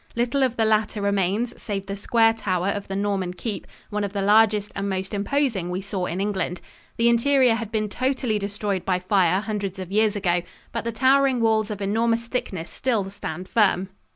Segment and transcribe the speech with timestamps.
[0.15, 4.13] Little of the latter remains save the square tower of the Norman keep, one of
[4.13, 6.59] the largest and most imposing we saw in England.
[6.97, 10.41] The interior had been totally destroyed by fire hundreds of years ago,
[10.71, 13.89] but the towering walls of enormous thickness still stand firm.